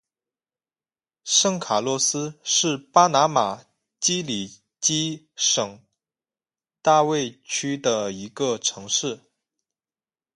[1.25, 3.65] 圣卡洛斯是巴拿马
[3.99, 5.79] 奇里基省
[6.81, 9.19] 大卫区的一个城市。